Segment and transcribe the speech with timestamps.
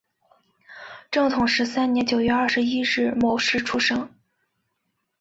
[1.11, 4.09] 正统十三年九月二十一日戌时出生。